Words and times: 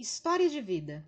História 0.00 0.48
de 0.48 0.62
Vida. 0.62 1.04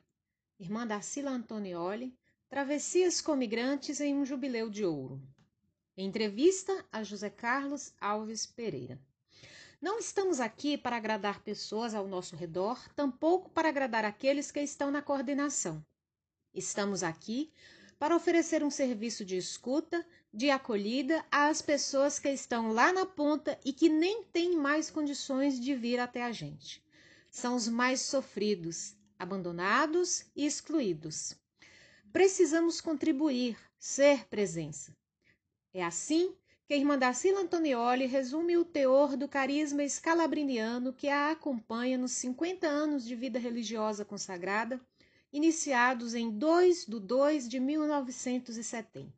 Irmã 0.61 0.87
Darcila 0.87 1.31
Antonioli, 1.31 2.15
Travessias 2.51 3.23
com 3.23 3.35
Migrantes 3.35 4.03
em 4.03 4.15
um 4.15 4.23
Jubileu 4.23 4.69
de 4.69 4.85
Ouro. 4.85 5.19
Entrevista 5.97 6.85
a 6.93 7.03
José 7.03 7.31
Carlos 7.31 7.95
Alves 7.99 8.45
Pereira. 8.45 9.01
Não 9.81 9.99
estamos 9.99 10.41
aqui 10.41 10.77
para 10.77 10.99
agradar 10.99 11.41
pessoas 11.41 11.95
ao 11.95 12.07
nosso 12.07 12.37
redor, 12.37 12.87
tampouco 12.95 13.49
para 13.49 13.71
agradar 13.71 14.05
aqueles 14.05 14.51
que 14.51 14.61
estão 14.61 14.91
na 14.91 15.01
coordenação. 15.01 15.83
Estamos 16.53 17.03
aqui 17.03 17.51
para 17.99 18.15
oferecer 18.15 18.63
um 18.63 18.71
serviço 18.71 19.25
de 19.25 19.39
escuta, 19.39 20.07
de 20.31 20.51
acolhida 20.51 21.25
às 21.31 21.63
pessoas 21.63 22.19
que 22.19 22.29
estão 22.29 22.73
lá 22.73 22.93
na 22.93 23.07
ponta 23.07 23.59
e 23.65 23.73
que 23.73 23.89
nem 23.89 24.23
têm 24.25 24.55
mais 24.55 24.91
condições 24.91 25.59
de 25.59 25.75
vir 25.75 25.99
até 25.99 26.23
a 26.23 26.31
gente. 26.31 26.83
São 27.33 27.55
os 27.57 27.67
mais 27.67 28.03
sofridos, 28.03 28.95
abandonados 29.19 30.27
e 30.37 30.45
excluídos. 30.45 31.35
Precisamos 32.13 32.79
contribuir, 32.79 33.59
ser 33.79 34.29
presença. 34.29 34.95
É 35.73 35.83
assim 35.83 36.37
que 36.67 36.75
a 36.75 36.77
irmã 36.77 36.99
Antonioli 37.41 38.05
resume 38.05 38.59
o 38.59 38.67
teor 38.67 39.17
do 39.17 39.27
carisma 39.27 39.83
escalabriniano 39.83 40.93
que 40.93 41.09
a 41.09 41.31
acompanha 41.31 41.97
nos 41.97 42.13
50 42.13 42.67
anos 42.67 43.03
de 43.03 43.17
vida 43.17 43.39
religiosa 43.39 44.05
consagrada 44.05 44.79
iniciados 45.33 46.15
em 46.15 46.31
2 46.31 46.85
de 46.85 47.01
2 47.01 47.49
de 47.49 47.59
1970. 47.59 49.11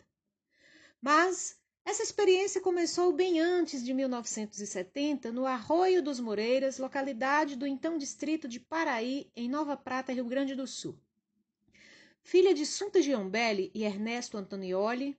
Mas 1.02 1.58
essa 1.84 2.02
experiência 2.02 2.61
começou 2.61 3.12
bem 3.12 3.41
antes 3.41 3.84
de 3.84 3.92
1970, 3.92 5.30
no 5.30 5.47
Arroio 5.47 6.02
dos 6.02 6.19
Moreiras, 6.19 6.79
localidade 6.79 7.56
do 7.56 7.66
então 7.66 7.98
distrito 7.98 8.48
de 8.48 8.59
Paraí, 8.59 9.31
em 9.36 9.48
Nova 9.48 9.77
Prata, 9.77 10.12
Rio 10.12 10.25
Grande 10.25 10.55
do 10.55 10.67
Sul. 10.67 10.98
Filha 12.23 12.55
de 12.55 12.64
Sunta 12.64 13.03
Giombelli 13.03 13.70
e 13.75 13.84
Ernesto 13.84 14.36
Antonioli, 14.36 15.17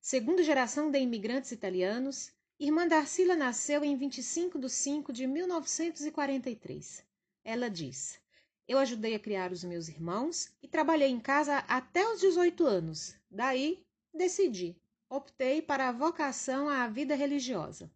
segunda 0.00 0.42
geração 0.42 0.90
de 0.90 1.00
imigrantes 1.00 1.50
italianos, 1.52 2.30
irmã 2.60 2.86
Darcila 2.86 3.34
nasceu 3.34 3.84
em 3.84 3.96
25 3.96 4.58
de 4.58 4.70
5 4.70 5.12
de 5.12 5.26
1943. 5.26 7.04
Ela 7.44 7.68
diz: 7.68 8.20
eu 8.66 8.78
ajudei 8.78 9.14
a 9.14 9.18
criar 9.18 9.52
os 9.52 9.62
meus 9.62 9.88
irmãos 9.88 10.50
e 10.62 10.66
trabalhei 10.66 11.08
em 11.08 11.20
casa 11.20 11.58
até 11.68 12.06
os 12.08 12.20
18 12.20 12.64
anos. 12.64 13.14
Daí, 13.30 13.84
decidi. 14.12 14.74
Optei 15.08 15.60
para 15.60 15.88
a 15.88 15.92
vocação 15.92 16.68
à 16.68 16.88
vida 16.88 17.14
religiosa. 17.14 17.90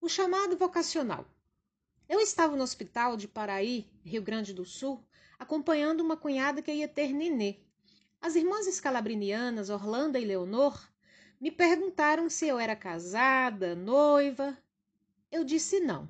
O 0.00 0.08
chamado 0.08 0.56
vocacional. 0.56 1.26
Eu 2.08 2.20
estava 2.20 2.56
no 2.56 2.62
hospital 2.62 3.16
de 3.16 3.26
Paraí, 3.26 3.90
Rio 4.04 4.22
Grande 4.22 4.54
do 4.54 4.64
Sul, 4.64 5.04
acompanhando 5.38 6.00
uma 6.00 6.16
cunhada 6.16 6.62
que 6.62 6.72
ia 6.72 6.88
ter 6.88 7.12
nenê. 7.12 7.56
As 8.20 8.36
irmãs 8.36 8.66
escalabrinianas, 8.66 9.68
Orlando 9.68 10.16
e 10.16 10.24
Leonor, 10.24 10.80
me 11.40 11.50
perguntaram 11.50 12.30
se 12.30 12.46
eu 12.46 12.58
era 12.58 12.74
casada, 12.74 13.74
noiva. 13.74 14.56
Eu 15.30 15.44
disse 15.44 15.80
não. 15.80 16.08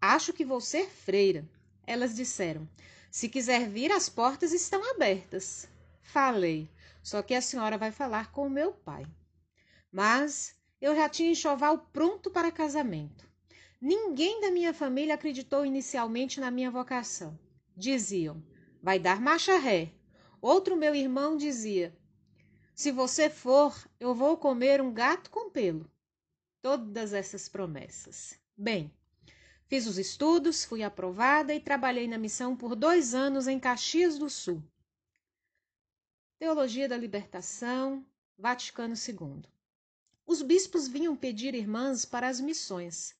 Acho 0.00 0.32
que 0.32 0.44
vou 0.44 0.60
ser 0.60 0.90
freira. 0.90 1.48
Elas 1.86 2.14
disseram: 2.14 2.68
Se 3.10 3.28
quiser 3.28 3.68
vir, 3.68 3.92
as 3.92 4.08
portas 4.08 4.52
estão 4.52 4.82
abertas. 4.90 5.68
Falei: 6.02 6.68
Só 7.02 7.22
que 7.22 7.34
a 7.34 7.42
senhora 7.42 7.76
vai 7.76 7.90
falar 7.90 8.30
com 8.30 8.46
o 8.46 8.50
meu 8.50 8.72
pai. 8.72 9.06
Mas 9.90 10.56
eu 10.80 10.94
já 10.94 11.08
tinha 11.08 11.30
enxoval 11.30 11.78
pronto 11.92 12.30
para 12.30 12.52
casamento. 12.52 13.28
Ninguém 13.80 14.40
da 14.40 14.50
minha 14.50 14.72
família 14.72 15.14
acreditou 15.14 15.66
inicialmente 15.66 16.40
na 16.40 16.50
minha 16.50 16.70
vocação. 16.70 17.38
Diziam: 17.76 18.42
Vai 18.82 18.98
dar 18.98 19.20
marcha 19.20 19.58
ré. 19.58 19.92
Outro 20.40 20.76
meu 20.76 20.94
irmão 20.94 21.36
dizia: 21.36 21.96
Se 22.74 22.92
você 22.92 23.28
for, 23.28 23.76
eu 23.98 24.14
vou 24.14 24.36
comer 24.36 24.80
um 24.80 24.92
gato 24.92 25.30
com 25.30 25.50
pelo. 25.50 25.90
Todas 26.60 27.12
essas 27.12 27.48
promessas. 27.48 28.38
Bem, 28.56 28.92
Fiz 29.72 29.86
os 29.86 29.96
estudos, 29.96 30.66
fui 30.66 30.82
aprovada 30.82 31.54
e 31.54 31.58
trabalhei 31.58 32.06
na 32.06 32.18
missão 32.18 32.54
por 32.54 32.76
dois 32.76 33.14
anos 33.14 33.48
em 33.48 33.58
Caxias 33.58 34.18
do 34.18 34.28
Sul. 34.28 34.62
Teologia 36.42 36.88
da 36.88 36.96
Libertação, 36.96 38.04
Vaticano 38.36 38.94
II. 38.96 39.44
Os 40.26 40.42
bispos 40.42 40.88
vinham 40.88 41.14
pedir 41.14 41.54
irmãs 41.54 42.04
para 42.04 42.26
as 42.26 42.40
missões. 42.40 43.14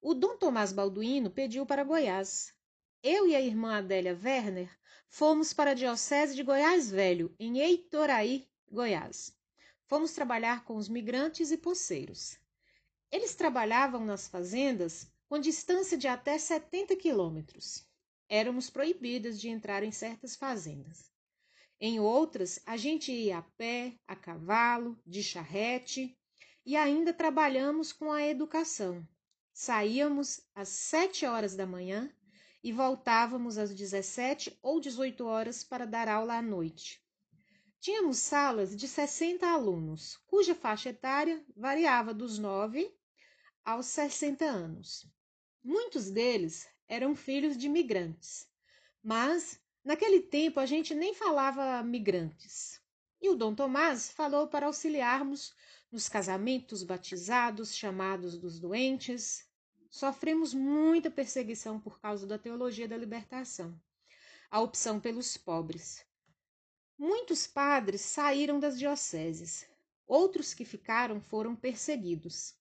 O 0.00 0.14
Dom 0.14 0.36
Tomás 0.36 0.72
Balduino 0.72 1.28
pediu 1.28 1.66
para 1.66 1.82
Goiás. 1.82 2.54
Eu 3.02 3.26
e 3.26 3.34
a 3.34 3.40
irmã 3.40 3.78
Adélia 3.78 4.16
Werner 4.16 4.70
fomos 5.08 5.52
para 5.52 5.72
a 5.72 5.74
Diocese 5.74 6.36
de 6.36 6.44
Goiás 6.44 6.88
Velho, 6.88 7.34
em 7.36 7.58
Eitoraí, 7.58 8.48
Goiás. 8.70 9.36
Fomos 9.88 10.12
trabalhar 10.12 10.64
com 10.64 10.76
os 10.76 10.88
migrantes 10.88 11.50
e 11.50 11.58
poceiros. 11.58 12.38
Eles 13.10 13.34
trabalhavam 13.34 14.04
nas 14.04 14.28
fazendas 14.28 15.10
com 15.26 15.36
distância 15.36 15.98
de 15.98 16.06
até 16.06 16.38
70 16.38 16.94
quilômetros. 16.94 17.84
Éramos 18.28 18.70
proibidas 18.70 19.40
de 19.40 19.48
entrar 19.48 19.82
em 19.82 19.90
certas 19.90 20.36
fazendas. 20.36 21.11
Em 21.84 21.98
outras, 21.98 22.60
a 22.64 22.76
gente 22.76 23.10
ia 23.10 23.38
a 23.38 23.42
pé, 23.42 23.98
a 24.06 24.14
cavalo, 24.14 24.96
de 25.04 25.20
charrete 25.20 26.16
e 26.64 26.76
ainda 26.76 27.12
trabalhamos 27.12 27.92
com 27.92 28.12
a 28.12 28.24
educação. 28.24 29.04
Saíamos 29.52 30.42
às 30.54 30.68
sete 30.68 31.26
horas 31.26 31.56
da 31.56 31.66
manhã 31.66 32.08
e 32.62 32.70
voltávamos 32.70 33.58
às 33.58 33.74
17 33.74 34.56
ou 34.62 34.78
18 34.78 35.26
horas 35.26 35.64
para 35.64 35.84
dar 35.84 36.06
aula 36.06 36.38
à 36.38 36.40
noite. 36.40 37.04
Tínhamos 37.80 38.18
salas 38.18 38.76
de 38.76 38.86
60 38.86 39.44
alunos, 39.44 40.20
cuja 40.28 40.54
faixa 40.54 40.90
etária 40.90 41.44
variava 41.56 42.14
dos 42.14 42.38
9 42.38 42.94
aos 43.64 43.86
60 43.86 44.44
anos. 44.44 45.04
Muitos 45.64 46.12
deles 46.12 46.64
eram 46.86 47.16
filhos 47.16 47.56
de 47.56 47.68
migrantes, 47.68 48.46
mas 49.02 49.60
naquele 49.84 50.20
tempo 50.20 50.60
a 50.60 50.66
gente 50.66 50.94
nem 50.94 51.14
falava 51.14 51.82
migrantes. 51.82 52.80
E 53.20 53.28
o 53.28 53.34
Dom 53.34 53.54
Tomás 53.54 54.10
falou 54.10 54.48
para 54.48 54.66
auxiliarmos 54.66 55.54
nos 55.90 56.08
casamentos 56.08 56.82
batizados, 56.82 57.76
chamados 57.76 58.36
dos 58.38 58.58
doentes. 58.58 59.48
Sofremos 59.90 60.54
muita 60.54 61.10
perseguição 61.10 61.78
por 61.78 62.00
causa 62.00 62.26
da 62.26 62.38
teologia 62.38 62.88
da 62.88 62.96
libertação, 62.96 63.78
a 64.50 64.60
opção 64.60 64.98
pelos 64.98 65.36
pobres. 65.36 66.04
Muitos 66.98 67.46
padres 67.46 68.00
saíram 68.00 68.58
das 68.58 68.78
dioceses, 68.78 69.68
outros 70.06 70.54
que 70.54 70.64
ficaram 70.64 71.20
foram 71.20 71.54
perseguidos. 71.54 72.54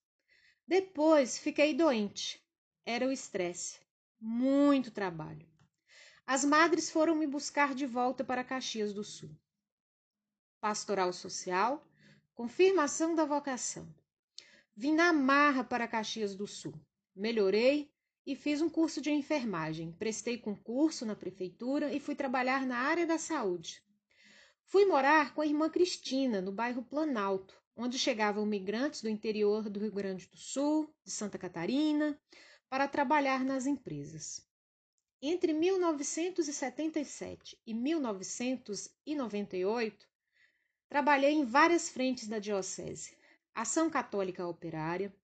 Depois 0.68 1.38
fiquei 1.38 1.74
doente 1.74 2.42
era 2.86 3.08
o 3.08 3.12
estresse. 3.12 3.80
Muito 4.20 4.92
trabalho. 4.92 5.50
As 6.34 6.46
madres 6.46 6.90
foram 6.90 7.14
me 7.14 7.28
buscar 7.28 7.75
de 7.75 7.86
volta 7.86 8.24
para 8.24 8.42
Caxias 8.42 8.94
do 8.94 9.03
Sul. 9.03 9.38
Pastoral 10.62 11.12
social, 11.12 11.86
confirmação 12.34 13.14
da 13.14 13.25
vocação. 13.25 13.94
Vim 14.74 14.94
na 14.94 15.12
marra 15.12 15.62
para 15.62 15.90
Caxias 15.90 16.34
do 16.34 16.47
Sul. 16.47 16.74
Melhorei 17.14 17.91
e 18.25 18.34
fiz 18.34 18.62
um 18.62 18.70
curso 18.70 19.02
de 19.02 19.12
enfermagem. 19.12 19.91
Prestei 19.91 20.38
concurso 20.38 21.06
na 21.06 21.18
prefeitura 21.18 21.94
e 21.94 22.00
fui 22.00 22.16
trabalhar 22.16 22.66
na 22.66 22.78
área 22.78 23.06
da 23.06 23.18
saúde. 23.18 23.84
Fui 24.64 24.86
morar 24.86 25.34
com 25.34 25.41
a 25.41 25.46
irmã 25.46 25.70
Cristina, 25.70 26.41
no 26.41 26.53
bairro 26.53 26.81
Planalto, 26.81 27.62
onde 27.75 28.00
chegavam 28.00 28.46
migrantes 28.46 29.02
do 29.02 29.09
interior 29.09 29.70
do 29.70 29.81
Rio 29.81 29.91
Grande 29.91 30.30
do 30.30 30.38
Sul, 30.38 30.96
de 31.03 31.12
Santa 31.12 31.38
Catarina, 31.38 32.18
para 32.70 32.88
trabalhar 32.88 33.44
nas 33.44 33.66
empresas. 33.66 34.50
Entre 35.23 35.53
1977 35.53 37.56
e 37.64 37.76
1998, 37.76 40.09
trabalhei 40.90 41.34
em 41.34 41.46
várias 41.46 41.90
frentes 41.90 42.28
da 42.28 42.40
Diocese: 42.40 43.16
Ação 43.53 43.88
Católica 43.88 44.47
Operária, 44.47 45.16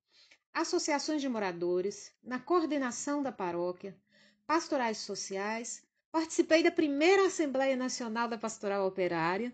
associações 0.53 1.19
de 1.19 1.27
moradores, 1.27 2.15
na 2.21 2.39
coordenação 2.39 3.23
da 3.23 3.31
paróquia, 3.31 3.99
pastorais 4.45 4.99
sociais, 4.99 5.83
participei 6.11 6.61
da 6.61 6.69
primeira 6.69 7.25
Assembleia 7.25 7.75
Nacional 7.75 8.27
da 8.27 8.37
Pastoral 8.37 8.85
Operária, 8.85 9.51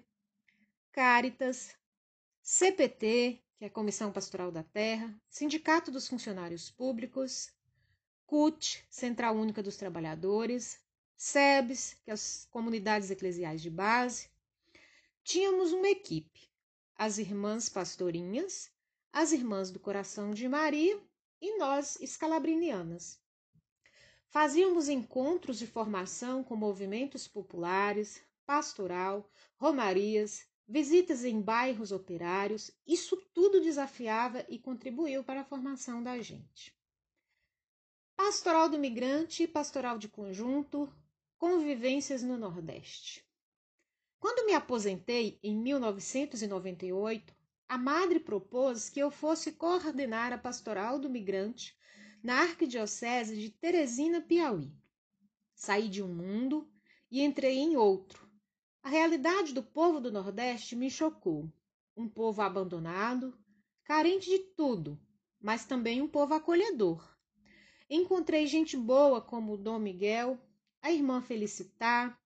Caritas, 0.92 1.74
CPT, 2.42 3.42
que 3.56 3.64
é 3.64 3.68
a 3.68 3.72
Comissão 3.72 4.12
Pastoral 4.12 4.52
da 4.52 4.64
Terra, 4.64 5.18
Sindicato 5.30 5.90
dos 5.90 6.06
Funcionários 6.06 6.70
Públicos, 6.70 7.53
CUT, 8.34 8.84
Central 8.90 9.36
Única 9.36 9.62
dos 9.62 9.78
Trabalhadores, 9.78 10.80
SEBS, 11.16 11.94
que 12.04 12.10
é 12.10 12.14
as 12.16 12.48
comunidades 12.50 13.12
eclesiais 13.12 13.62
de 13.62 13.70
base. 13.70 14.28
Tínhamos 15.24 15.72
uma 15.72 15.88
equipe, 15.88 16.50
as 16.96 17.20
irmãs 17.20 17.70
pastorinhas, 17.70 18.72
as 19.12 19.34
irmãs 19.34 19.70
do 19.70 19.80
coração 19.80 20.32
de 20.32 20.50
Maria 20.50 21.00
e 21.40 21.60
nós 21.60 21.96
escalabrinianas. 22.02 23.20
Fazíamos 24.30 24.90
encontros 24.90 25.60
de 25.60 25.68
formação 25.68 26.44
com 26.44 26.56
movimentos 26.56 27.28
populares, 27.28 28.20
pastoral, 28.48 29.32
romarias, 29.58 30.44
visitas 30.68 31.24
em 31.24 31.40
bairros 31.40 31.92
operários, 31.92 32.72
isso 32.88 33.16
tudo 33.32 33.62
desafiava 33.62 34.44
e 34.50 34.58
contribuiu 34.58 35.24
para 35.24 35.42
a 35.42 35.46
formação 35.46 36.02
da 36.02 36.20
gente. 36.20 36.74
Pastoral 38.16 38.70
do 38.70 38.78
migrante 38.78 39.44
e 39.44 39.48
pastoral 39.48 39.98
de 39.98 40.08
conjunto, 40.08 40.88
convivências 41.38 42.22
no 42.22 42.38
Nordeste. 42.38 43.28
Quando 44.20 44.46
me 44.46 44.54
aposentei 44.54 45.40
em 45.42 45.58
1998, 45.58 47.36
a 47.68 47.78
madre 47.78 48.20
propôs 48.20 48.88
que 48.88 49.00
eu 49.00 49.10
fosse 49.10 49.54
coordenar 49.54 50.32
a 50.32 50.38
pastoral 50.38 51.00
do 51.00 51.10
migrante 51.10 51.76
na 52.22 52.42
Arquidiocese 52.42 53.36
de 53.36 53.50
Teresina, 53.50 54.22
Piauí. 54.22 54.72
Saí 55.56 55.90
de 55.90 56.04
um 56.04 56.14
mundo 56.14 56.72
e 57.10 57.22
entrei 57.22 57.58
em 57.58 57.76
outro. 57.76 58.30
A 58.84 58.90
realidade 58.90 59.54
do 59.54 59.64
povo 59.64 60.00
do 60.00 60.12
Nordeste 60.12 60.76
me 60.76 60.90
chocou. 60.90 61.52
Um 61.98 62.08
povo 62.08 62.44
abandonado, 62.44 63.36
carente 63.84 64.30
de 64.30 64.40
tudo, 64.40 65.02
mas 65.42 65.66
também 65.66 66.02
um 66.02 66.08
povo 66.08 66.36
acolhedor. 66.36 67.13
Encontrei 67.90 68.48
gente 68.48 68.78
boa 68.78 69.22
como 69.22 69.54
o 69.54 69.58
Dom 69.58 69.80
Miguel, 69.80 70.40
a 70.82 70.92
irmã 70.92 71.22
Felicitar, 71.22 72.20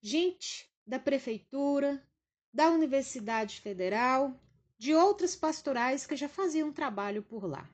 gente 0.00 0.70
da 0.86 0.98
prefeitura, 0.98 2.06
da 2.52 2.70
Universidade 2.70 3.60
Federal, 3.60 4.40
de 4.78 4.94
outras 4.94 5.34
pastorais 5.34 6.06
que 6.06 6.16
já 6.16 6.28
faziam 6.28 6.72
trabalho 6.72 7.22
por 7.22 7.44
lá. 7.44 7.68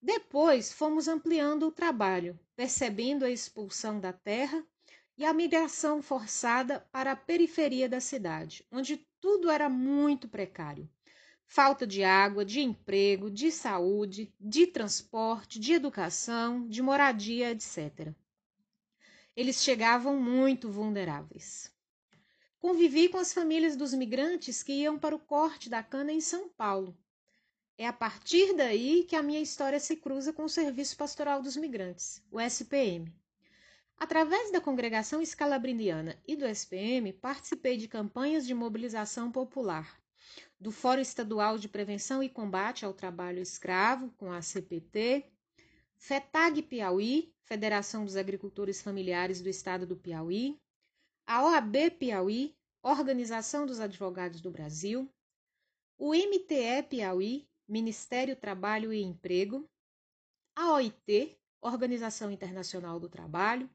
Depois 0.00 0.72
fomos 0.72 1.08
ampliando 1.08 1.66
o 1.66 1.72
trabalho, 1.72 2.38
percebendo 2.54 3.24
a 3.24 3.30
expulsão 3.30 3.98
da 3.98 4.12
terra 4.12 4.64
e 5.16 5.24
a 5.24 5.34
migração 5.34 6.00
forçada 6.00 6.80
para 6.92 7.12
a 7.12 7.16
periferia 7.16 7.88
da 7.88 8.00
cidade, 8.00 8.64
onde 8.70 9.04
tudo 9.20 9.50
era 9.50 9.68
muito 9.68 10.28
precário. 10.28 10.88
Falta 11.50 11.86
de 11.86 12.04
água, 12.04 12.44
de 12.44 12.60
emprego, 12.60 13.30
de 13.30 13.50
saúde, 13.50 14.30
de 14.38 14.66
transporte, 14.66 15.58
de 15.58 15.72
educação, 15.72 16.68
de 16.68 16.82
moradia, 16.82 17.50
etc. 17.50 18.12
Eles 19.34 19.62
chegavam 19.62 20.20
muito 20.20 20.70
vulneráveis. 20.70 21.72
Convivi 22.60 23.08
com 23.08 23.16
as 23.16 23.32
famílias 23.32 23.76
dos 23.76 23.94
migrantes 23.94 24.62
que 24.62 24.74
iam 24.74 24.98
para 24.98 25.16
o 25.16 25.18
corte 25.18 25.70
da 25.70 25.82
cana 25.82 26.12
em 26.12 26.20
São 26.20 26.50
Paulo. 26.50 26.94
É 27.78 27.86
a 27.86 27.94
partir 27.94 28.52
daí 28.52 29.04
que 29.04 29.16
a 29.16 29.22
minha 29.22 29.40
história 29.40 29.80
se 29.80 29.96
cruza 29.96 30.34
com 30.34 30.44
o 30.44 30.50
Serviço 30.50 30.98
Pastoral 30.98 31.40
dos 31.40 31.56
Migrantes, 31.56 32.22
o 32.30 32.38
SPM. 32.38 33.10
Através 33.96 34.52
da 34.52 34.60
congregação 34.60 35.22
escalabriniana 35.22 36.20
e 36.26 36.36
do 36.36 36.44
SPM, 36.44 37.10
participei 37.14 37.78
de 37.78 37.88
campanhas 37.88 38.46
de 38.46 38.52
mobilização 38.52 39.32
popular, 39.32 39.98
do 40.60 40.72
Fórum 40.72 41.00
Estadual 41.00 41.56
de 41.56 41.68
Prevenção 41.68 42.22
e 42.22 42.28
Combate 42.28 42.84
ao 42.84 42.92
Trabalho 42.92 43.40
Escravo, 43.40 44.10
com 44.16 44.32
a 44.32 44.42
CPT, 44.42 45.24
FETAG 45.96 46.62
Piauí, 46.62 47.32
Federação 47.44 48.04
dos 48.04 48.16
Agricultores 48.16 48.82
Familiares 48.82 49.40
do 49.40 49.48
Estado 49.48 49.86
do 49.86 49.96
Piauí, 49.96 50.60
a 51.26 51.44
OAB 51.44 51.90
Piauí, 51.98 52.56
Organização 52.82 53.66
dos 53.66 53.80
Advogados 53.80 54.40
do 54.40 54.50
Brasil, 54.50 55.08
o 55.96 56.14
MTE 56.14 56.82
Piauí, 56.88 57.48
Ministério 57.68 58.34
Trabalho 58.34 58.92
e 58.92 59.02
Emprego, 59.02 59.68
a 60.56 60.72
OIT, 60.72 61.38
Organização 61.60 62.30
Internacional 62.30 62.98
do 62.98 63.08
Trabalho, 63.08 63.68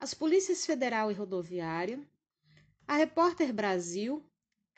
as 0.00 0.14
Polícias 0.14 0.64
Federal 0.64 1.10
e 1.10 1.14
Rodoviária, 1.14 2.00
a 2.86 2.96
Repórter 2.96 3.52
Brasil, 3.52 4.24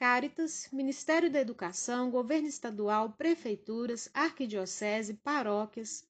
Caritas, 0.01 0.67
Ministério 0.73 1.31
da 1.31 1.41
Educação, 1.41 2.11
Governo 2.11 2.49
Estadual, 2.49 3.13
Prefeituras, 3.13 4.09
Arquidiocese, 4.15 5.13
Paróquias, 5.13 6.09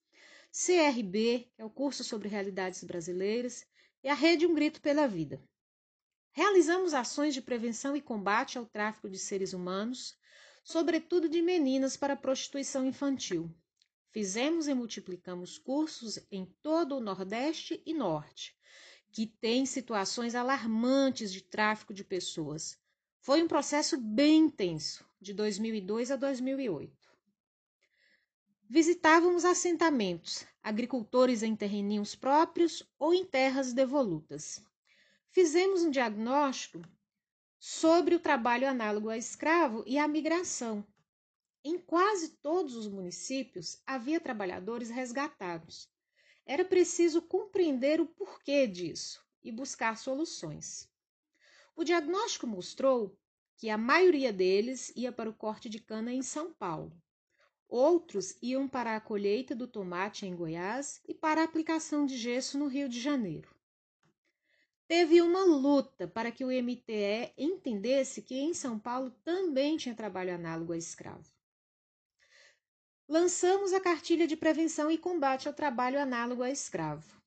CRB, 0.52 1.50
que 1.52 1.60
é 1.60 1.64
o 1.64 1.70
curso 1.70 2.04
sobre 2.04 2.28
realidades 2.28 2.84
brasileiras, 2.84 3.66
e 4.04 4.08
a 4.08 4.14
Rede 4.14 4.46
Um 4.46 4.54
Grito 4.54 4.81
pela 4.81 5.08
Vida. 5.08 5.42
Realizamos 6.31 6.94
ações 6.94 7.34
de 7.34 7.42
prevenção 7.42 7.96
e 7.96 8.00
combate 8.00 8.56
ao 8.56 8.64
tráfico 8.64 9.10
de 9.10 9.19
seres 9.19 9.52
humanos, 9.52 10.16
sobretudo 10.62 11.28
de 11.28 11.42
meninas 11.42 11.96
para 11.96 12.14
prostituição 12.14 12.87
infantil. 12.87 13.52
Fizemos 14.12 14.69
e 14.69 14.72
multiplicamos 14.72 15.58
cursos 15.58 16.16
em 16.31 16.46
todo 16.62 16.96
o 16.96 17.00
Nordeste 17.00 17.82
e 17.84 17.92
Norte, 17.92 18.56
que 19.10 19.26
tem 19.26 19.66
situações 19.66 20.37
alarmantes 20.37 21.32
de 21.32 21.42
tráfico 21.42 21.92
de 21.92 22.04
pessoas. 22.04 22.80
Foi 23.20 23.43
um 23.43 23.49
processo 23.49 23.96
bem 23.99 24.38
intenso, 24.46 25.05
de 25.20 25.32
2002 25.32 26.11
a 26.11 26.17
2008. 26.17 26.93
Visitávamos 28.69 29.44
assentamentos, 29.44 30.46
agricultores 30.62 31.43
em 31.43 31.56
terreninhos 31.56 32.14
próprios 32.14 32.82
ou 32.99 33.12
em 33.12 33.25
terras 33.25 33.72
devolutas 33.72 34.62
fizemos 35.31 35.82
um 35.82 35.90
diagnóstico 35.90 36.82
sobre 37.58 38.14
o 38.14 38.20
trabalho 38.20 38.69
análogo 38.69 39.08
a 39.08 39.17
escravo 39.17 39.84
e 39.87 39.99
a 39.99 40.08
migração. 40.08 40.84
Em 41.62 41.78
quase 41.78 42.31
todos 42.43 42.75
os 42.75 42.88
municípios 42.88 43.81
havia 43.87 44.19
trabalhadores 44.19 44.88
resgatados. 44.88 45.88
Era 46.46 46.64
preciso 46.64 47.23
compreender 47.23 48.00
o 48.00 48.06
porquê 48.06 48.66
disso 48.66 49.23
e 49.43 49.52
buscar 49.52 49.96
soluções. 49.96 50.89
O 51.81 51.85
diagnóstico 51.85 52.47
mostrou 52.47 53.19
que 53.56 53.71
a 53.71 53.79
maioria 53.79 54.31
deles 54.31 54.93
ia 54.94 55.11
para 55.11 55.31
o 55.31 55.35
corte 55.35 55.67
de 55.67 55.81
cana 55.81 56.12
em 56.12 56.21
São 56.21 56.53
Paulo. 56.53 56.93
Outros 57.67 58.37
iam 58.43 58.69
para 58.69 58.94
a 58.94 59.00
colheita 59.00 59.55
do 59.55 59.67
tomate 59.67 60.27
em 60.27 60.37
Goiás 60.37 61.00
e 61.09 61.15
para 61.15 61.41
a 61.41 61.44
aplicação 61.44 62.05
de 62.05 62.19
gesso 62.19 62.59
no 62.59 62.67
Rio 62.67 62.87
de 62.87 63.00
Janeiro 63.00 63.49
teve 64.91 65.23
uma 65.23 65.44
luta 65.44 66.09
para 66.09 66.32
que 66.32 66.44
o 66.44 66.49
MTE 66.49 67.32
entendesse 67.38 68.23
que 68.23 68.35
em 68.35 68.53
São 68.53 68.76
Paulo 68.76 69.12
também 69.23 69.76
tinha 69.76 69.94
trabalho 69.94 70.35
análogo 70.35 70.73
a 70.73 70.76
escravo. 70.76 71.33
Lançamos 73.09 73.73
a 73.73 73.81
cartilha 73.81 74.26
de 74.26 74.37
prevenção 74.37 74.91
e 74.91 74.99
combate 74.99 75.47
ao 75.47 75.55
trabalho 75.55 76.00
análogo 76.00 76.43
a 76.43 76.50
escravo. 76.50 77.20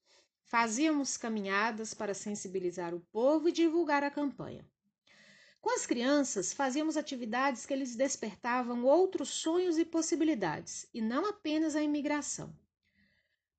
Fazíamos 0.54 1.18
caminhadas 1.18 1.96
para 1.96 2.14
sensibilizar 2.14 2.94
o 2.94 3.00
povo 3.12 3.50
e 3.50 3.52
divulgar 3.52 4.04
a 4.04 4.12
campanha. 4.12 4.64
Com 5.60 5.74
as 5.74 5.88
crianças, 5.88 6.54
fazíamos 6.54 6.96
atividades 6.96 7.66
que 7.66 7.74
eles 7.74 7.96
despertavam 7.96 8.86
outros 8.86 9.30
sonhos 9.30 9.80
e 9.80 9.84
possibilidades, 9.84 10.88
e 10.94 11.02
não 11.02 11.26
apenas 11.26 11.76
a 11.76 11.82
imigração. 11.82 12.56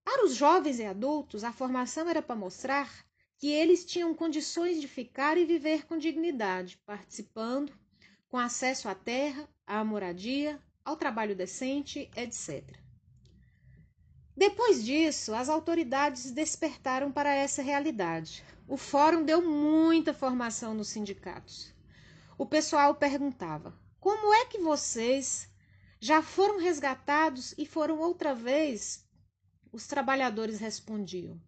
Para 0.05 0.25
os 0.25 0.37
jovens 0.37 0.79
e 0.79 0.85
adultos, 0.85 1.43
a 1.43 1.53
formação 1.53 2.09
era 2.09 2.23
para 2.23 2.37
mostrar 2.37 3.05
que 3.39 3.49
eles 3.51 3.85
tinham 3.85 4.15
condições 4.15 4.81
de 4.81 4.87
ficar 4.87 5.37
e 5.37 5.45
viver 5.45 5.87
com 5.87 5.99
dignidade, 5.99 6.79
participando, 6.87 7.77
com 8.29 8.39
acesso 8.39 8.89
à 8.89 8.95
terra, 8.95 9.49
à 9.67 9.85
moradia, 9.85 10.63
ao 10.85 10.97
trabalho 10.97 11.35
decente, 11.35 12.09
etc. 12.15 12.84
Depois 14.37 14.85
disso, 14.85 15.33
as 15.33 15.49
autoridades 15.49 16.33
despertaram 16.33 17.13
para 17.13 17.33
essa 17.33 17.63
realidade. 17.63 18.45
O 18.67 18.77
fórum 18.77 19.25
deu 19.25 19.41
muita 19.41 20.13
formação 20.13 20.75
nos 20.75 20.89
sindicatos. 20.89 21.73
O 22.37 22.45
pessoal 22.45 22.97
perguntava: 22.97 23.79
como 24.01 24.35
é 24.35 24.47
que 24.47 24.59
vocês 24.59 25.49
já 26.01 26.21
foram 26.21 26.59
resgatados 26.59 27.55
e 27.57 27.65
foram 27.65 28.01
outra 28.01 28.35
vez? 28.35 29.07
Os 29.73 29.87
trabalhadores 29.87 30.59
respondiam: 30.59 31.41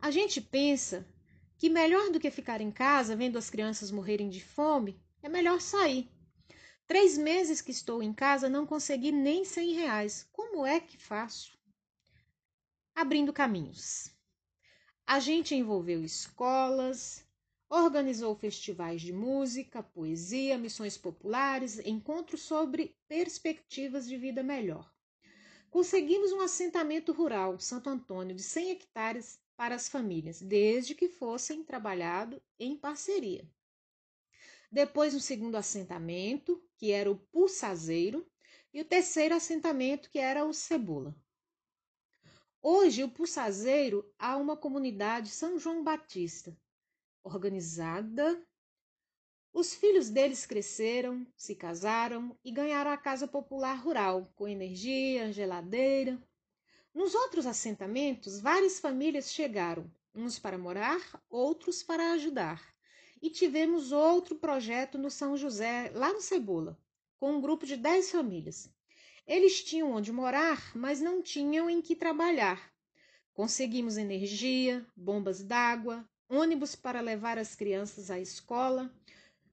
a 0.00 0.10
gente 0.10 0.40
pensa 0.40 1.06
que 1.58 1.68
melhor 1.68 2.10
do 2.10 2.18
que 2.18 2.30
ficar 2.30 2.60
em 2.60 2.70
casa 2.70 3.14
vendo 3.16 3.36
as 3.36 3.50
crianças 3.50 3.90
morrerem 3.90 4.28
de 4.28 4.42
fome, 4.44 5.00
é 5.22 5.28
melhor 5.28 5.60
sair. 5.60 6.10
Três 6.86 7.16
meses 7.18 7.60
que 7.60 7.70
estou 7.70 8.02
em 8.02 8.12
casa 8.12 8.48
não 8.48 8.66
consegui 8.66 9.12
nem 9.12 9.44
cem 9.44 9.72
reais. 9.72 10.28
Como 10.32 10.66
é 10.66 10.80
que 10.80 10.96
faço? 10.96 11.56
Abrindo 12.94 13.32
caminhos. 13.32 14.14
A 15.06 15.18
gente 15.18 15.54
envolveu 15.54 16.04
escolas, 16.04 17.26
organizou 17.68 18.36
festivais 18.36 19.00
de 19.00 19.12
música, 19.12 19.82
poesia, 19.82 20.58
missões 20.58 20.98
populares, 20.98 21.78
encontros 21.86 22.42
sobre 22.42 22.94
perspectivas 23.08 24.06
de 24.06 24.18
vida 24.18 24.42
melhor. 24.42 24.92
Conseguimos 25.70 26.32
um 26.32 26.40
assentamento 26.42 27.12
rural, 27.12 27.58
Santo 27.58 27.88
Antônio, 27.88 28.36
de 28.36 28.42
100 28.42 28.70
hectares, 28.72 29.40
para 29.56 29.74
as 29.74 29.88
famílias, 29.88 30.42
desde 30.42 30.94
que 30.94 31.08
fossem 31.08 31.64
trabalhado 31.64 32.42
em 32.58 32.76
parceria. 32.76 33.48
Depois, 34.70 35.14
um 35.14 35.20
segundo 35.20 35.56
assentamento, 35.56 36.62
que 36.76 36.90
era 36.90 37.10
o 37.10 37.16
Pulsazeiro, 37.16 38.30
e 38.72 38.80
o 38.80 38.84
terceiro 38.84 39.34
assentamento, 39.34 40.10
que 40.10 40.18
era 40.18 40.44
o 40.44 40.52
Cebola. 40.52 41.16
Hoje, 42.64 43.02
o 43.02 43.08
Pulsazeiro 43.08 44.08
há 44.16 44.36
uma 44.36 44.56
comunidade 44.56 45.30
São 45.30 45.58
João 45.58 45.82
Batista, 45.82 46.56
organizada. 47.24 48.40
Os 49.52 49.74
filhos 49.74 50.08
deles 50.08 50.46
cresceram, 50.46 51.26
se 51.36 51.56
casaram 51.56 52.38
e 52.44 52.52
ganharam 52.52 52.92
a 52.92 52.96
casa 52.96 53.26
popular 53.26 53.74
rural, 53.74 54.32
com 54.36 54.46
energia, 54.46 55.32
geladeira. 55.32 56.22
Nos 56.94 57.16
outros 57.16 57.46
assentamentos, 57.46 58.38
várias 58.38 58.78
famílias 58.78 59.32
chegaram, 59.32 59.90
uns 60.14 60.38
para 60.38 60.56
morar, 60.56 61.20
outros 61.28 61.82
para 61.82 62.12
ajudar. 62.12 62.62
E 63.20 63.28
tivemos 63.28 63.90
outro 63.90 64.36
projeto 64.36 64.96
no 64.96 65.10
São 65.10 65.36
José, 65.36 65.90
lá 65.96 66.12
no 66.12 66.20
Cebola, 66.20 66.78
com 67.18 67.32
um 67.32 67.40
grupo 67.40 67.66
de 67.66 67.76
dez 67.76 68.12
famílias. 68.12 68.72
Eles 69.26 69.62
tinham 69.62 69.92
onde 69.92 70.12
morar, 70.12 70.72
mas 70.74 71.00
não 71.00 71.22
tinham 71.22 71.70
em 71.70 71.80
que 71.80 71.94
trabalhar. 71.94 72.72
Conseguimos 73.32 73.96
energia, 73.96 74.84
bombas 74.96 75.42
d'água, 75.42 76.04
ônibus 76.28 76.74
para 76.74 77.00
levar 77.00 77.38
as 77.38 77.54
crianças 77.54 78.10
à 78.10 78.18
escola. 78.18 78.92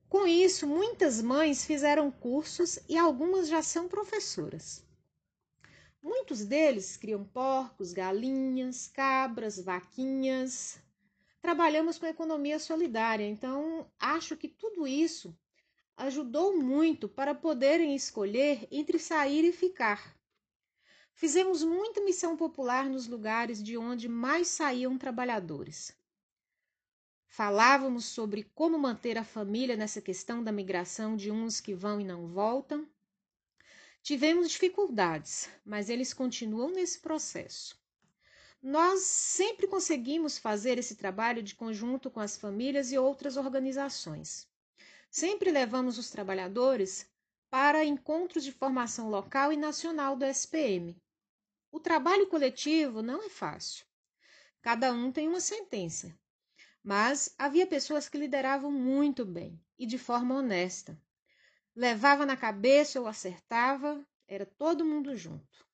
Com 0.09 0.25
isso, 0.25 0.65
muitas 0.65 1.21
mães 1.21 1.65
fizeram 1.65 2.09
cursos 2.09 2.79
e 2.89 2.97
algumas 2.97 3.47
já 3.47 3.61
são 3.61 3.87
professoras. 3.87 4.83
Muitos 6.01 6.45
deles 6.45 6.97
criam 6.97 7.23
porcos, 7.23 7.93
galinhas, 7.93 8.87
cabras, 8.87 9.59
vaquinhas. 9.59 10.81
Trabalhamos 11.41 11.97
com 11.99 12.05
economia 12.05 12.57
solidária, 12.57 13.25
então 13.25 13.89
acho 13.99 14.35
que 14.35 14.47
tudo 14.47 14.87
isso 14.87 15.37
ajudou 15.99 16.55
muito 16.55 17.09
para 17.09 17.35
poderem 17.35 17.93
escolher 17.93 18.65
entre 18.71 18.97
sair 18.97 19.43
e 19.43 19.51
ficar. 19.51 20.17
Fizemos 21.13 21.61
muita 21.61 22.01
missão 22.01 22.37
popular 22.37 22.89
nos 22.89 23.05
lugares 23.05 23.61
de 23.61 23.77
onde 23.77 24.07
mais 24.07 24.47
saíam 24.47 24.97
trabalhadores. 24.97 25.93
Falávamos 27.27 28.05
sobre 28.05 28.43
como 28.55 28.79
manter 28.79 29.17
a 29.17 29.25
família 29.25 29.75
nessa 29.75 30.01
questão 30.01 30.41
da 30.41 30.53
migração 30.53 31.17
de 31.17 31.29
uns 31.29 31.59
que 31.59 31.73
vão 31.73 31.99
e 31.99 32.05
não 32.05 32.27
voltam. 32.27 32.87
Tivemos 34.01 34.49
dificuldades, 34.49 35.49
mas 35.65 35.89
eles 35.89 36.13
continuam 36.13 36.71
nesse 36.71 36.99
processo. 36.99 37.77
Nós 38.63 39.01
sempre 39.01 39.67
conseguimos 39.67 40.37
fazer 40.37 40.77
esse 40.77 40.95
trabalho 40.95 41.43
de 41.43 41.55
conjunto 41.55 42.09
com 42.09 42.21
as 42.21 42.37
famílias 42.37 42.93
e 42.93 42.97
outras 42.97 43.35
organizações. 43.35 44.48
Sempre 45.09 45.51
levamos 45.51 45.97
os 45.97 46.09
trabalhadores 46.11 47.09
para 47.49 47.83
encontros 47.83 48.43
de 48.43 48.51
formação 48.51 49.09
local 49.09 49.51
e 49.51 49.57
nacional 49.57 50.15
do 50.15 50.23
SPM. 50.25 50.95
O 51.71 51.79
trabalho 51.79 52.27
coletivo 52.27 53.01
não 53.01 53.23
é 53.23 53.29
fácil. 53.29 53.85
Cada 54.61 54.93
um 54.93 55.11
tem 55.11 55.27
uma 55.27 55.41
sentença. 55.41 56.15
Mas 56.83 57.33
havia 57.37 57.65
pessoas 57.65 58.07
que 58.07 58.17
lideravam 58.17 58.71
muito 58.71 59.25
bem 59.25 59.59
e 59.77 59.85
de 59.85 59.97
forma 59.97 60.35
honesta. 60.35 60.99
Levava 61.75 62.25
na 62.25 62.37
cabeça 62.37 62.99
ou 62.99 63.07
acertava, 63.07 64.05
era 64.27 64.45
todo 64.45 64.85
mundo 64.85 65.15
junto. 65.15 65.65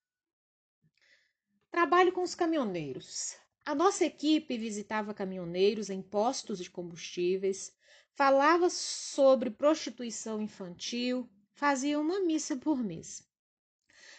Trabalho 1.69 2.13
com 2.13 2.23
os 2.23 2.33
caminhoneiros. 2.33 3.35
A 3.65 3.75
nossa 3.75 4.05
equipe 4.05 4.57
visitava 4.57 5.13
caminhoneiros 5.13 5.89
em 5.89 6.01
postos 6.01 6.59
de 6.59 6.69
combustíveis, 6.69 7.75
falava 8.15 8.69
sobre 8.69 9.49
prostituição 9.49 10.41
infantil, 10.41 11.29
fazia 11.53 11.99
uma 11.99 12.21
missa 12.21 12.55
por 12.55 12.81
mês. 12.81 13.27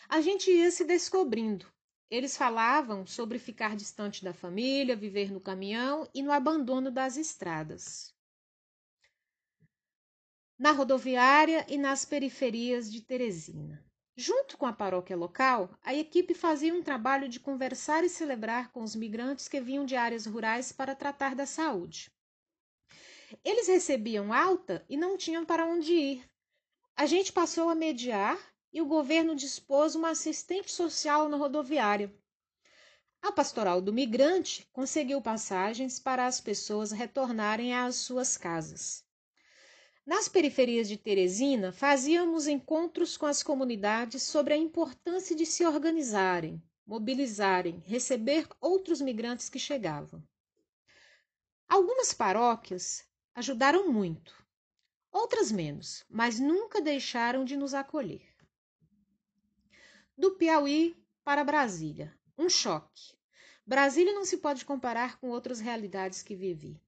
A 0.08 0.20
gente 0.20 0.50
ia 0.50 0.70
se 0.70 0.84
descobrindo. 0.84 1.66
Eles 2.10 2.36
falavam 2.36 3.06
sobre 3.06 3.38
ficar 3.38 3.74
distante 3.74 4.22
da 4.22 4.32
família, 4.32 4.94
viver 4.94 5.32
no 5.32 5.40
caminhão 5.40 6.08
e 6.14 6.22
no 6.22 6.30
abandono 6.30 6.90
das 6.90 7.16
estradas. 7.16 8.14
Na 10.58 10.72
rodoviária 10.72 11.66
e 11.68 11.76
nas 11.76 12.04
periferias 12.04 12.92
de 12.92 13.00
Teresina. 13.00 13.84
Junto 14.14 14.56
com 14.56 14.66
a 14.66 14.72
paróquia 14.72 15.16
local, 15.16 15.70
a 15.82 15.94
equipe 15.94 16.32
fazia 16.32 16.72
um 16.72 16.82
trabalho 16.82 17.28
de 17.28 17.40
conversar 17.40 18.04
e 18.04 18.08
celebrar 18.08 18.70
com 18.72 18.82
os 18.82 18.94
migrantes 18.94 19.48
que 19.48 19.60
vinham 19.60 19.84
de 19.84 19.96
áreas 19.96 20.26
rurais 20.26 20.70
para 20.70 20.94
tratar 20.94 21.34
da 21.34 21.44
saúde. 21.44 22.10
Eles 23.44 23.68
recebiam 23.68 24.32
alta 24.32 24.84
e 24.88 24.96
não 24.96 25.16
tinham 25.16 25.44
para 25.44 25.66
onde 25.66 25.92
ir. 25.92 26.30
A 26.94 27.06
gente 27.06 27.32
passou 27.32 27.68
a 27.68 27.74
mediar 27.74 28.38
e 28.72 28.80
o 28.80 28.86
governo 28.86 29.34
dispôs 29.34 29.94
uma 29.94 30.10
assistente 30.10 30.70
social 30.70 31.28
na 31.28 31.36
rodoviária. 31.36 32.14
A 33.22 33.32
pastoral 33.32 33.80
do 33.80 33.92
migrante 33.92 34.68
conseguiu 34.72 35.20
passagens 35.20 35.98
para 35.98 36.26
as 36.26 36.40
pessoas 36.40 36.92
retornarem 36.92 37.74
às 37.74 37.96
suas 37.96 38.36
casas. 38.36 39.04
Nas 40.06 40.28
periferias 40.28 40.86
de 40.86 40.96
Teresina, 40.96 41.72
fazíamos 41.72 42.46
encontros 42.46 43.16
com 43.16 43.26
as 43.26 43.42
comunidades 43.42 44.22
sobre 44.22 44.54
a 44.54 44.56
importância 44.56 45.34
de 45.34 45.44
se 45.44 45.66
organizarem, 45.66 46.62
mobilizarem, 46.86 47.82
receber 47.84 48.46
outros 48.60 49.00
migrantes 49.00 49.48
que 49.48 49.58
chegavam. 49.58 50.22
Algumas 51.68 52.12
paróquias 52.12 53.04
ajudaram 53.36 53.92
muito, 53.92 54.34
outras 55.12 55.52
menos, 55.52 56.02
mas 56.08 56.40
nunca 56.40 56.80
deixaram 56.80 57.44
de 57.44 57.54
nos 57.54 57.74
acolher. 57.74 58.26
Do 60.16 60.36
Piauí 60.36 60.96
para 61.22 61.44
Brasília, 61.44 62.18
um 62.38 62.48
choque. 62.48 63.14
Brasília 63.66 64.14
não 64.14 64.24
se 64.24 64.38
pode 64.38 64.64
comparar 64.64 65.20
com 65.20 65.28
outras 65.28 65.60
realidades 65.60 66.22
que 66.22 66.34
vivi. 66.34 66.80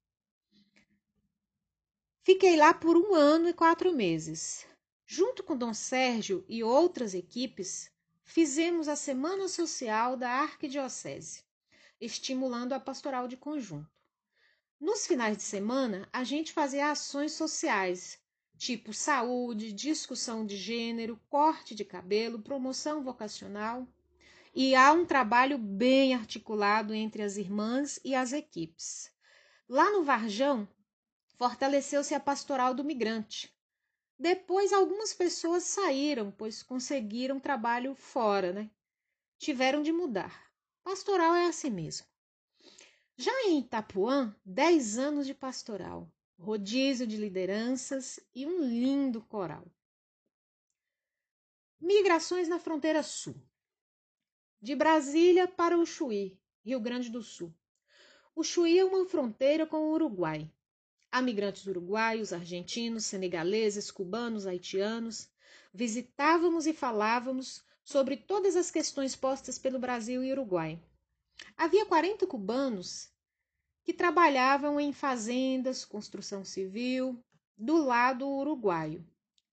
Fiquei 2.23 2.57
lá 2.57 2.73
por 2.73 2.97
um 2.97 3.15
ano 3.15 3.51
e 3.51 3.53
quatro 3.53 3.93
meses. 3.93 4.67
Junto 5.05 5.43
com 5.43 5.55
Dom 5.55 5.75
Sérgio 5.75 6.47
e 6.49 6.65
outras 6.65 7.13
equipes, 7.13 7.91
fizemos 8.25 8.89
a 8.89 8.97
Semana 8.97 9.49
Social 9.49 10.17
da 10.17 10.31
Arquidiocese, 10.31 11.45
estimulando 12.01 12.73
a 12.73 12.81
pastoral 12.81 13.29
de 13.29 13.37
conjunto. 13.37 13.98
Nos 14.81 15.09
finais 15.09 15.37
de 15.37 15.43
semana, 15.43 16.09
a 16.13 16.23
gente 16.23 16.53
fazia 16.53 16.91
ações 16.91 17.33
sociais, 17.33 18.17
tipo 18.57 18.93
saúde, 18.93 19.73
discussão 19.73 20.47
de 20.47 20.57
gênero, 20.57 21.21
corte 21.29 21.75
de 21.75 21.85
cabelo, 21.85 22.39
promoção 22.39 23.03
vocacional. 23.03 23.89
E 24.55 24.77
há 24.77 24.93
um 24.93 25.05
trabalho 25.05 25.59
bem 25.59 26.15
articulado 26.15 26.95
entre 26.95 27.23
as 27.23 27.37
irmãs 27.37 27.99
e 28.05 28.15
as 28.15 28.33
equipes. 28.33 29.11
Lá 29.69 29.91
no 29.91 30.05
Varjão, 30.05 30.67
fortaleceu-se 31.37 32.15
a 32.15 32.21
pastoral 32.21 32.73
do 32.73 32.85
migrante. 32.85 33.53
Depois, 34.17 34.73
algumas 34.73 35.13
pessoas 35.13 35.65
saíram, 35.65 36.31
pois 36.31 36.63
conseguiram 36.63 37.39
trabalho 37.39 37.95
fora, 37.95 38.53
né? 38.53 38.71
Tiveram 39.39 39.83
de 39.83 39.93
mudar. 39.93 40.51
Pastoral 40.83 41.35
é 41.35 41.47
assim 41.47 41.71
mesmo. 41.71 42.08
Já 43.21 43.33
em 43.47 43.59
Itapuã, 43.59 44.33
10 44.45 44.97
anos 44.97 45.27
de 45.27 45.35
pastoral, 45.35 46.09
rodízio 46.39 47.05
de 47.05 47.17
lideranças 47.17 48.21
e 48.33 48.47
um 48.47 48.63
lindo 48.63 49.21
coral. 49.23 49.67
Migrações 51.81 52.47
na 52.47 52.61
fronteira 52.61 53.03
sul. 53.03 53.35
De 54.63 54.77
Brasília 54.77 55.49
para 55.49 55.77
o 55.77 55.85
Chuí, 55.85 56.39
Rio 56.65 56.79
Grande 56.79 57.11
do 57.11 57.21
Sul. 57.21 57.53
O 58.37 58.45
Chuí 58.45 58.79
é 58.79 58.85
uma 58.85 59.05
fronteira 59.05 59.67
com 59.67 59.79
o 59.79 59.95
Uruguai. 59.95 60.49
Há 61.11 61.21
migrantes 61.21 61.67
uruguaios, 61.67 62.33
argentinos, 62.33 63.05
senegaleses, 63.05 63.91
cubanos, 63.91 64.47
haitianos. 64.47 65.29
Visitávamos 65.75 66.69
e 66.69 66.73
falávamos 66.73 67.65
sobre 67.83 68.17
todas 68.17 68.55
as 68.55 68.71
questões 68.71 69.17
postas 69.17 69.59
pelo 69.59 69.81
Brasil 69.81 70.23
e 70.23 70.31
Uruguai. 70.31 70.81
Havia 71.57 71.87
40 71.87 72.27
cubanos 72.27 73.11
que 73.85 73.93
trabalhavam 73.93 74.79
em 74.81 74.93
fazendas, 74.93 75.85
construção 75.85 76.45
civil, 76.45 77.19
do 77.57 77.77
lado 77.77 78.29
uruguaio. 78.29 79.05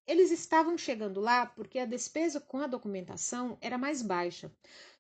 Eles 0.08 0.30
estavam 0.30 0.77
chegando 0.77 1.20
lá 1.20 1.48
porque 1.48 1.80
a 1.80 1.86
despesa 1.86 2.39
com 2.39 2.60
a 2.60 2.68
documentação 2.68 3.58
era 3.60 3.77
mais 3.77 4.04
baixa. 4.04 4.51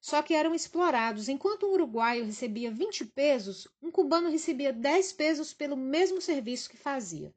Só 0.01 0.23
que 0.23 0.33
eram 0.33 0.55
explorados. 0.55 1.29
Enquanto 1.29 1.67
um 1.67 1.73
uruguaio 1.73 2.25
recebia 2.25 2.71
20 2.71 3.05
pesos, 3.05 3.67
um 3.81 3.91
cubano 3.91 4.29
recebia 4.29 4.73
10 4.73 5.13
pesos 5.13 5.53
pelo 5.53 5.77
mesmo 5.77 6.19
serviço 6.19 6.69
que 6.69 6.77
fazia. 6.77 7.31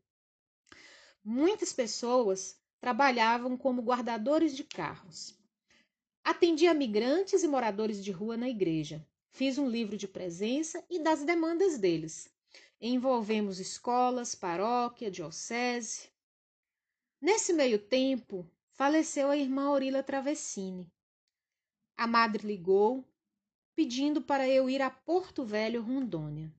Muitas 1.22 1.72
pessoas 1.72 2.58
trabalhavam 2.80 3.56
como 3.56 3.82
guardadores 3.82 4.56
de 4.56 4.64
carros. 4.64 5.36
Atendia 6.24 6.72
migrantes 6.72 7.42
e 7.42 7.48
moradores 7.48 8.02
de 8.02 8.10
rua 8.10 8.36
na 8.36 8.48
igreja. 8.48 9.06
Fiz 9.30 9.58
um 9.58 9.68
livro 9.68 9.96
de 9.96 10.08
presença 10.08 10.84
e 10.90 10.98
das 10.98 11.22
demandas 11.24 11.78
deles. 11.78 12.28
Envolvemos 12.80 13.58
escolas, 13.58 14.34
paróquia, 14.34 15.10
diocese. 15.10 16.08
Nesse 17.20 17.52
meio 17.52 17.78
tempo, 17.78 18.48
faleceu 18.72 19.30
a 19.30 19.36
irmã 19.36 19.70
Orila 19.70 20.02
Travessini. 20.02 20.90
A 21.96 22.06
madre 22.06 22.46
ligou, 22.46 23.04
pedindo 23.74 24.22
para 24.22 24.48
eu 24.48 24.70
ir 24.70 24.80
a 24.80 24.90
Porto 24.90 25.44
Velho, 25.44 25.82
Rondônia. 25.82 26.52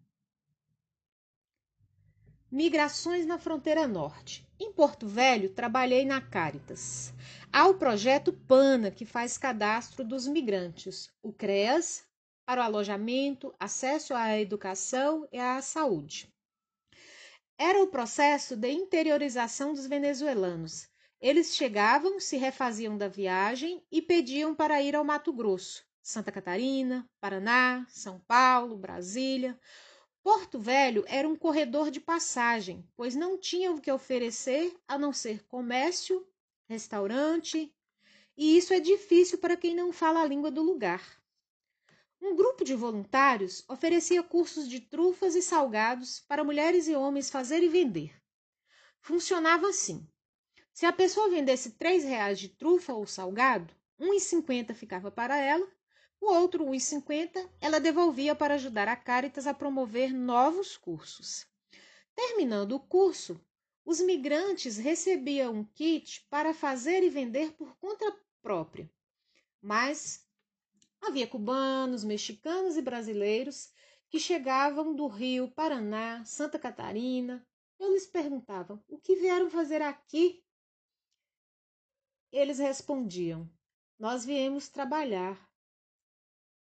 Migrações 2.52 3.26
na 3.26 3.38
fronteira 3.38 3.88
norte. 3.88 4.46
Em 4.60 4.74
Porto 4.74 5.08
Velho, 5.08 5.54
trabalhei 5.54 6.04
na 6.04 6.20
Caritas. 6.20 7.14
Há 7.54 7.68
o 7.68 7.76
projeto 7.76 8.34
PANA, 8.34 8.90
que 8.90 9.06
faz 9.06 9.38
cadastro 9.38 10.04
dos 10.04 10.28
migrantes, 10.28 11.10
o 11.22 11.32
CREAS, 11.32 12.09
para 12.50 12.62
o 12.62 12.64
alojamento, 12.64 13.54
acesso 13.60 14.16
à 14.16 14.36
educação 14.40 15.30
e 15.32 15.38
à 15.38 15.62
saúde. 15.62 16.34
Era 17.56 17.84
o 17.84 17.86
processo 17.86 18.56
de 18.56 18.72
interiorização 18.72 19.72
dos 19.72 19.86
venezuelanos. 19.86 20.90
Eles 21.22 21.56
chegavam, 21.56 22.20
se 22.20 22.38
refaziam 22.38 22.98
da 22.98 23.08
viagem 23.08 23.84
e 23.92 24.02
pediam 24.02 24.56
para 24.56 24.82
ir 24.82 24.96
ao 24.96 25.06
Mato 25.06 25.32
Grosso, 25.32 25.86
Santa 26.02 26.32
Catarina, 26.32 27.08
Paraná, 27.22 27.86
São 27.88 28.20
Paulo, 28.22 28.76
Brasília. 28.76 29.56
Porto 30.24 30.58
Velho 30.58 31.06
era 31.08 31.30
um 31.30 31.36
corredor 31.36 31.92
de 31.92 32.00
passagem, 32.00 32.84
pois 32.98 33.14
não 33.14 33.38
tinha 33.38 33.72
o 33.72 33.80
que 33.80 33.92
oferecer 33.92 34.76
a 34.88 34.98
não 34.98 35.14
ser 35.14 35.46
comércio, 35.46 36.28
restaurante, 36.68 37.72
e 38.36 38.58
isso 38.58 38.74
é 38.74 38.80
difícil 38.80 39.38
para 39.38 39.56
quem 39.56 39.76
não 39.76 39.94
fala 39.94 40.24
a 40.24 40.26
língua 40.26 40.50
do 40.50 40.64
lugar. 40.64 41.19
Um 42.22 42.36
grupo 42.36 42.64
de 42.64 42.76
voluntários 42.76 43.64
oferecia 43.68 44.22
cursos 44.22 44.68
de 44.68 44.80
trufas 44.80 45.36
e 45.36 45.42
salgados 45.42 46.20
para 46.28 46.44
mulheres 46.44 46.88
e 46.88 46.96
homens 46.96 47.30
fazer 47.30 47.64
e 47.64 47.70
vender. 47.70 48.14
Funcionava 49.00 49.68
assim. 49.70 50.08
Se 50.74 50.86
a 50.86 50.94
pessoa 50.94 51.30
vendesse 51.30 51.72
três 51.72 52.04
reais 52.04 52.40
de 52.40 52.50
trufa 52.50 52.94
ou 52.94 53.08
salgado, 53.08 53.74
um 53.98 54.14
e 54.14 54.20
cinquenta 54.20 54.74
ficava 54.74 55.10
para 55.10 55.38
ela, 55.38 55.68
o 56.22 56.32
outro 56.32 56.66
um 56.66 56.74
e 56.74 56.80
cinquenta 56.80 57.50
ela 57.62 57.80
devolvia 57.80 58.36
para 58.36 58.56
ajudar 58.56 58.88
a 58.88 58.96
Caritas 58.96 59.48
a 59.48 59.54
promover 59.54 60.14
novos 60.14 60.76
cursos. 60.76 61.48
Terminando 62.16 62.74
o 62.74 62.80
curso, 62.80 63.42
os 63.86 64.02
migrantes 64.02 64.78
recebiam 64.78 65.54
um 65.54 65.64
kit 65.64 66.26
para 66.30 66.54
fazer 66.54 67.02
e 67.02 67.10
vender 67.10 67.54
por 67.54 67.76
conta 67.78 68.14
própria, 68.42 68.92
mas 69.62 70.29
Havia 71.02 71.28
cubanos, 71.28 72.04
mexicanos 72.04 72.78
e 72.78 72.82
brasileiros 72.82 73.72
que 74.10 74.20
chegavam 74.20 74.96
do 74.96 75.08
Rio, 75.08 75.52
Paraná, 75.52 76.24
Santa 76.26 76.60
Catarina. 76.60 77.46
Eu 77.80 77.92
lhes 77.94 78.06
perguntava: 78.06 78.84
o 78.88 79.00
que 79.00 79.16
vieram 79.16 79.50
fazer 79.50 79.82
aqui? 79.82 80.44
Eles 82.32 82.60
respondiam: 82.60 83.50
nós 83.98 84.26
viemos 84.26 84.70
trabalhar 84.70 85.50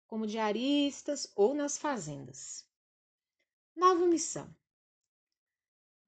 como 0.07 0.27
diaristas 0.27 1.31
ou 1.35 1.53
nas 1.53 1.77
fazendas. 1.77 2.67
Nova 3.75 4.05
missão. 4.05 4.55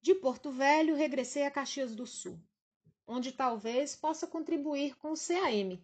De 0.01 0.13
Porto 0.13 0.51
Velho, 0.51 0.95
regressei 0.95 1.43
a 1.43 1.51
Caxias 1.51 1.95
do 1.95 2.05
Sul, 2.05 2.39
onde 3.07 3.31
talvez 3.31 3.95
possa 3.95 4.27
contribuir 4.27 4.95
com 4.97 5.13
o 5.13 5.15
CAM, 5.17 5.83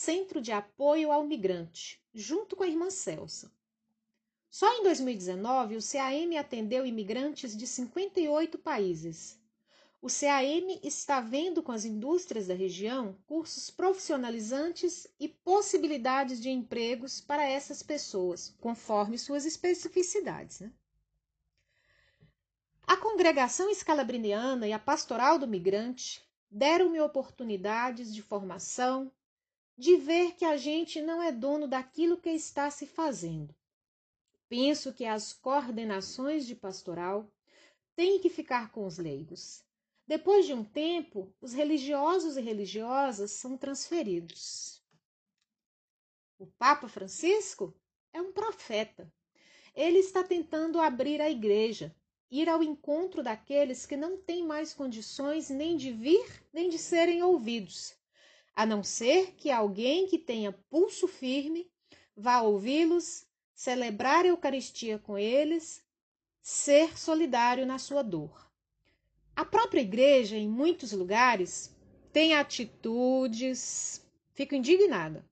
Centro 0.00 0.40
de 0.40 0.52
Apoio 0.52 1.10
ao 1.10 1.26
Migrante, 1.26 2.00
junto 2.14 2.54
com 2.54 2.62
a 2.62 2.68
irmã 2.68 2.88
Celsa. 2.88 3.50
Só 4.48 4.72
em 4.78 4.84
2019, 4.84 5.76
o 5.76 5.80
CAM 5.82 6.38
atendeu 6.38 6.86
imigrantes 6.86 7.56
de 7.56 7.66
58 7.66 8.58
países. 8.60 9.40
O 10.00 10.06
CAM 10.06 10.78
está 10.84 11.20
vendo 11.20 11.64
com 11.64 11.72
as 11.72 11.84
indústrias 11.84 12.46
da 12.46 12.54
região 12.54 13.18
cursos 13.26 13.70
profissionalizantes 13.70 15.08
e 15.18 15.26
possibilidades 15.26 16.40
de 16.40 16.48
empregos 16.48 17.20
para 17.20 17.42
essas 17.42 17.82
pessoas, 17.82 18.54
conforme 18.60 19.18
suas 19.18 19.44
especificidades. 19.44 20.60
Né? 20.60 20.72
A 22.86 22.96
congregação 22.96 23.68
escalabriniana 23.68 24.68
e 24.68 24.72
a 24.72 24.78
pastoral 24.78 25.40
do 25.40 25.48
migrante 25.48 26.24
deram-me 26.48 27.00
oportunidades 27.00 28.14
de 28.14 28.22
formação, 28.22 29.12
de 29.78 29.96
ver 29.96 30.34
que 30.34 30.44
a 30.44 30.56
gente 30.56 31.00
não 31.00 31.22
é 31.22 31.30
dono 31.30 31.68
daquilo 31.68 32.20
que 32.20 32.30
está 32.30 32.68
se 32.68 32.84
fazendo. 32.84 33.54
Penso 34.48 34.92
que 34.92 35.04
as 35.04 35.32
coordenações 35.32 36.44
de 36.48 36.56
pastoral 36.56 37.32
têm 37.94 38.18
que 38.18 38.28
ficar 38.28 38.72
com 38.72 38.84
os 38.84 38.98
leigos. 38.98 39.62
Depois 40.04 40.46
de 40.46 40.52
um 40.52 40.64
tempo, 40.64 41.32
os 41.40 41.52
religiosos 41.52 42.36
e 42.36 42.40
religiosas 42.40 43.30
são 43.30 43.56
transferidos. 43.56 44.82
O 46.40 46.46
Papa 46.46 46.88
Francisco 46.88 47.72
é 48.12 48.20
um 48.20 48.32
profeta. 48.32 49.12
Ele 49.76 49.98
está 49.98 50.24
tentando 50.24 50.80
abrir 50.80 51.20
a 51.20 51.30
igreja, 51.30 51.94
ir 52.28 52.48
ao 52.48 52.64
encontro 52.64 53.22
daqueles 53.22 53.86
que 53.86 53.96
não 53.96 54.16
têm 54.16 54.44
mais 54.44 54.74
condições 54.74 55.50
nem 55.50 55.76
de 55.76 55.92
vir 55.92 56.44
nem 56.52 56.68
de 56.68 56.78
serem 56.78 57.22
ouvidos 57.22 57.97
a 58.58 58.66
não 58.66 58.82
ser 58.82 59.36
que 59.36 59.52
alguém 59.52 60.08
que 60.08 60.18
tenha 60.18 60.50
pulso 60.68 61.06
firme 61.06 61.70
vá 62.16 62.42
ouvi-los, 62.42 63.24
celebrar 63.54 64.24
a 64.24 64.28
Eucaristia 64.30 64.98
com 64.98 65.16
eles, 65.16 65.80
ser 66.42 66.98
solidário 66.98 67.64
na 67.64 67.78
sua 67.78 68.02
dor. 68.02 68.50
A 69.36 69.44
própria 69.44 69.80
igreja, 69.80 70.36
em 70.36 70.48
muitos 70.48 70.90
lugares, 70.90 71.72
tem 72.12 72.34
atitudes. 72.34 74.04
Fico 74.34 74.56
indignada. 74.56 75.24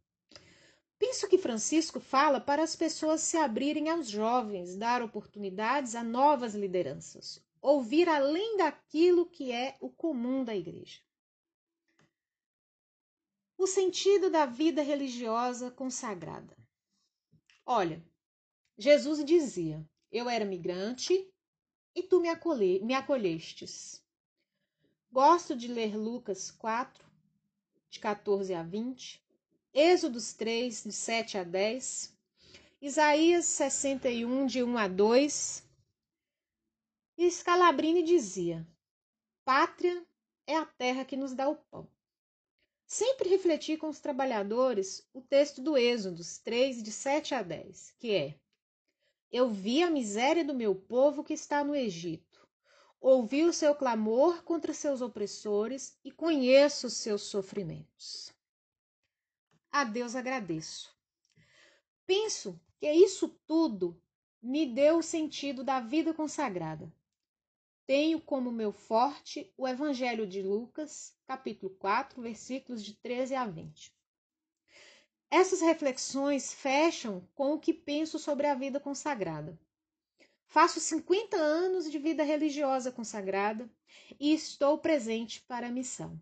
Penso 0.96 1.28
que 1.28 1.36
Francisco 1.36 1.98
fala 1.98 2.40
para 2.40 2.62
as 2.62 2.76
pessoas 2.76 3.22
se 3.22 3.36
abrirem 3.36 3.88
aos 3.88 4.08
jovens, 4.08 4.76
dar 4.76 5.02
oportunidades 5.02 5.96
a 5.96 6.04
novas 6.04 6.54
lideranças, 6.54 7.44
ouvir 7.60 8.08
além 8.08 8.56
daquilo 8.56 9.26
que 9.26 9.50
é 9.50 9.76
o 9.80 9.90
comum 9.90 10.44
da 10.44 10.54
igreja. 10.54 11.00
O 13.58 13.66
sentido 13.66 14.28
da 14.28 14.44
vida 14.44 14.82
religiosa 14.82 15.70
consagrada. 15.70 16.54
Olha, 17.64 18.04
Jesus 18.76 19.24
dizia: 19.24 19.82
Eu 20.12 20.28
era 20.28 20.44
migrante 20.44 21.32
e 21.94 22.02
tu 22.02 22.20
me, 22.20 22.28
acolhe, 22.28 22.80
me 22.80 22.92
acolhestes. 22.92 24.04
Gosto 25.10 25.56
de 25.56 25.68
ler 25.68 25.96
Lucas 25.96 26.50
4, 26.50 27.02
de 27.88 27.98
14 27.98 28.52
a 28.52 28.62
20, 28.62 29.24
Êxodos 29.72 30.34
3, 30.34 30.84
de 30.84 30.92
7 30.92 31.38
a 31.38 31.42
10, 31.42 32.14
Isaías 32.82 33.46
61, 33.46 34.46
de 34.46 34.62
1 34.62 34.76
a 34.76 34.86
2. 34.86 35.66
E 37.16 37.30
Scalabrini 37.30 38.02
dizia: 38.02 38.68
Pátria 39.46 40.06
é 40.46 40.56
a 40.56 40.66
terra 40.66 41.06
que 41.06 41.16
nos 41.16 41.32
dá 41.32 41.48
o 41.48 41.56
pão. 41.56 41.88
Sempre 42.86 43.28
refleti 43.28 43.76
com 43.76 43.88
os 43.88 43.98
trabalhadores 43.98 45.04
o 45.12 45.20
texto 45.20 45.60
do 45.60 45.76
Êxodos 45.76 46.38
3, 46.38 46.84
de 46.84 46.92
7 46.92 47.34
a 47.34 47.42
10, 47.42 47.94
que 47.98 48.14
é: 48.14 48.38
Eu 49.30 49.50
vi 49.50 49.82
a 49.82 49.90
miséria 49.90 50.44
do 50.44 50.54
meu 50.54 50.72
povo 50.72 51.24
que 51.24 51.34
está 51.34 51.64
no 51.64 51.74
Egito, 51.74 52.48
ouvi 53.00 53.44
o 53.44 53.52
seu 53.52 53.74
clamor 53.74 54.44
contra 54.44 54.72
seus 54.72 55.00
opressores 55.00 55.98
e 56.04 56.12
conheço 56.12 56.86
os 56.86 56.94
seus 56.94 57.22
sofrimentos. 57.22 58.32
A 59.72 59.82
Deus 59.82 60.14
agradeço. 60.14 60.96
Penso 62.06 62.58
que 62.78 62.90
isso 62.90 63.28
tudo 63.48 64.00
me 64.40 64.64
deu 64.64 64.98
o 64.98 65.02
sentido 65.02 65.64
da 65.64 65.80
vida 65.80 66.14
consagrada. 66.14 66.92
Tenho 67.86 68.20
como 68.20 68.50
meu 68.50 68.72
forte 68.72 69.54
o 69.56 69.66
Evangelho 69.66 70.26
de 70.26 70.42
Lucas, 70.42 71.16
capítulo 71.24 71.72
4, 71.78 72.20
versículos 72.20 72.84
de 72.84 72.94
13 72.94 73.36
a 73.36 73.46
20. 73.46 73.94
Essas 75.30 75.60
reflexões 75.60 76.52
fecham 76.52 77.28
com 77.36 77.52
o 77.52 77.60
que 77.60 77.72
penso 77.72 78.18
sobre 78.18 78.48
a 78.48 78.56
vida 78.56 78.80
consagrada. 78.80 79.56
Faço 80.46 80.80
50 80.80 81.36
anos 81.36 81.88
de 81.88 81.96
vida 81.96 82.24
religiosa 82.24 82.90
consagrada 82.90 83.70
e 84.18 84.34
estou 84.34 84.78
presente 84.78 85.42
para 85.42 85.68
a 85.68 85.72
missão. 85.72 86.20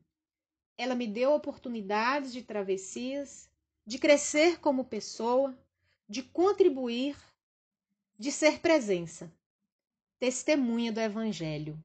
Ela 0.76 0.94
me 0.94 1.06
deu 1.06 1.32
oportunidades 1.32 2.30
de 2.30 2.42
travessias, 2.42 3.48
de 3.86 3.98
crescer 3.98 4.60
como 4.60 4.84
pessoa, 4.84 5.58
de 6.06 6.22
contribuir, 6.22 7.16
de 8.18 8.30
ser 8.30 8.60
presença 8.60 9.32
testemunha 10.18 10.92
do 10.92 11.00
Evangelho. 11.00 11.78